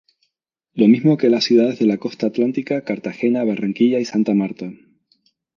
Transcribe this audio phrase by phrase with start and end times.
[0.73, 4.73] Lo mismo que las ciudades de la Costa Atlántica, Cartagena, Barranquilla y Santa Marta.